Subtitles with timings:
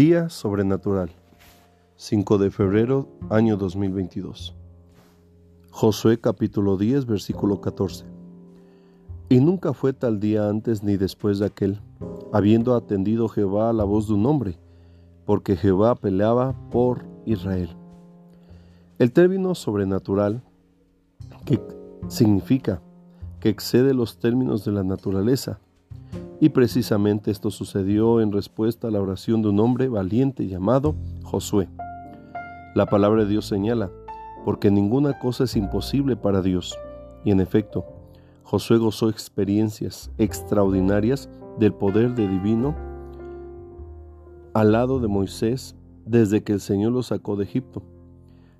[0.00, 1.10] Día Sobrenatural,
[1.96, 4.56] 5 de febrero, año 2022.
[5.70, 8.06] Josué capítulo 10, versículo 14.
[9.28, 11.82] Y nunca fue tal día antes ni después de aquel,
[12.32, 14.58] habiendo atendido Jehová a la voz de un hombre,
[15.26, 17.68] porque Jehová peleaba por Israel.
[18.98, 20.42] El término sobrenatural,
[21.44, 21.60] que
[22.08, 22.80] significa
[23.38, 25.60] que excede los términos de la naturaleza,
[26.40, 31.68] y precisamente esto sucedió en respuesta a la oración de un hombre valiente llamado Josué.
[32.74, 33.90] La palabra de Dios señala,
[34.44, 36.78] porque ninguna cosa es imposible para Dios.
[37.24, 37.84] Y en efecto,
[38.42, 42.74] Josué gozó experiencias extraordinarias del poder de divino
[44.54, 47.82] al lado de Moisés desde que el Señor lo sacó de Egipto.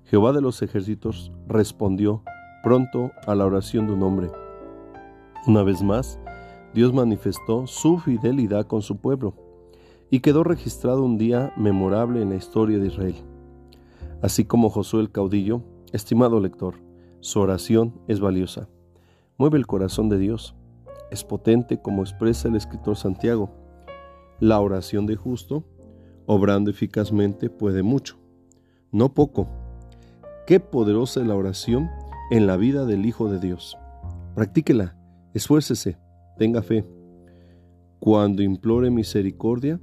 [0.05, 2.21] Jehová de los ejércitos respondió
[2.63, 4.29] pronto a la oración de un hombre.
[5.47, 6.19] Una vez más,
[6.73, 9.33] Dios manifestó su fidelidad con su pueblo
[10.09, 13.15] y quedó registrado un día memorable en la historia de Israel.
[14.21, 16.75] Así como Josué el caudillo, estimado lector,
[17.19, 18.69] su oración es valiosa.
[19.37, 20.55] Mueve el corazón de Dios.
[21.11, 23.51] Es potente como expresa el escritor Santiago.
[24.39, 25.65] La oración de justo,
[26.25, 28.17] obrando eficazmente, puede mucho,
[28.91, 29.47] no poco.
[30.47, 31.89] Qué poderosa es la oración
[32.31, 33.77] en la vida del Hijo de Dios.
[34.35, 34.95] Practíquela,
[35.33, 35.97] esfuércese
[36.37, 36.85] tenga fe,
[37.99, 39.79] cuando implore misericordia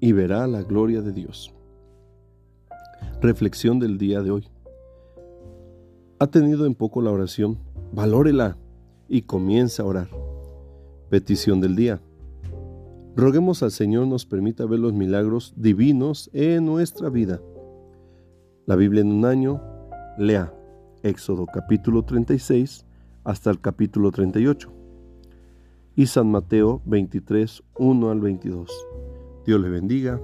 [0.00, 1.54] y verá la gloria de Dios.
[3.20, 4.48] Reflexión del día de hoy.
[6.18, 7.58] ¿Ha tenido en poco la oración?
[7.92, 8.56] Valórela
[9.08, 10.08] y comienza a orar.
[11.08, 12.00] Petición del día.
[13.14, 17.40] Roguemos al Señor nos permita ver los milagros divinos en nuestra vida.
[18.66, 19.60] La Biblia en un año,
[20.18, 20.52] lea
[21.02, 22.86] Éxodo capítulo 36
[23.24, 24.81] hasta el capítulo 38
[25.96, 28.70] y San Mateo 23, 1 al 22.
[29.44, 30.20] Dios le bendiga